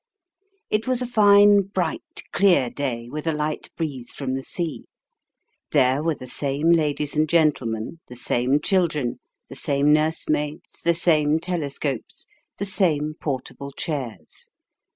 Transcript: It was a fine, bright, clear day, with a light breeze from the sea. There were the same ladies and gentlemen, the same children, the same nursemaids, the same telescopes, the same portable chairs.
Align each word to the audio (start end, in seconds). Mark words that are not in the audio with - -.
It 0.71 0.87
was 0.87 1.03
a 1.03 1.05
fine, 1.05 1.61
bright, 1.67 2.23
clear 2.33 2.71
day, 2.71 3.07
with 3.07 3.27
a 3.27 3.31
light 3.31 3.69
breeze 3.77 4.09
from 4.09 4.33
the 4.33 4.41
sea. 4.41 4.85
There 5.73 6.01
were 6.01 6.15
the 6.15 6.27
same 6.27 6.71
ladies 6.71 7.15
and 7.15 7.29
gentlemen, 7.29 7.99
the 8.07 8.15
same 8.15 8.61
children, 8.61 9.19
the 9.47 9.55
same 9.55 9.93
nursemaids, 9.93 10.81
the 10.83 10.95
same 10.95 11.39
telescopes, 11.39 12.25
the 12.57 12.65
same 12.65 13.13
portable 13.21 13.71
chairs. 13.73 14.49